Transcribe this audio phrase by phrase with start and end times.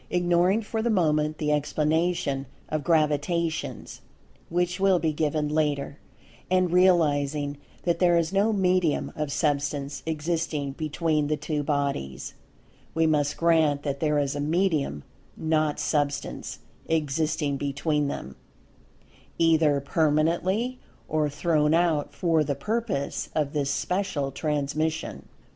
[0.09, 4.01] Ignoring for the moment the explanation of Gravitations
[4.49, 5.99] (which will be given later)
[6.49, 12.33] and realizing that there is no medium of Substance existing between the two bodies,
[12.95, 15.03] we must grant that there is a "medium
[15.37, 16.57] not Substance"
[16.87, 18.35] existing between them,
[19.37, 25.27] either permanently or thrown out for the purpose of this special transmission.